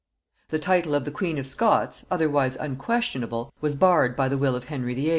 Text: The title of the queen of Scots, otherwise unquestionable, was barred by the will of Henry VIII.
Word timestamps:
The 0.49 0.57
title 0.57 0.95
of 0.95 1.05
the 1.05 1.11
queen 1.11 1.37
of 1.37 1.45
Scots, 1.45 2.05
otherwise 2.09 2.55
unquestionable, 2.57 3.53
was 3.61 3.75
barred 3.75 4.15
by 4.15 4.29
the 4.29 4.37
will 4.39 4.55
of 4.55 4.63
Henry 4.63 4.95
VIII. 4.95 5.09